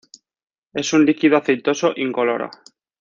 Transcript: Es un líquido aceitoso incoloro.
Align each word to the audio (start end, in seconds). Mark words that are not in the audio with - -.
Es 0.73 0.93
un 0.93 1.05
líquido 1.05 1.37
aceitoso 1.37 1.93
incoloro. 1.95 2.49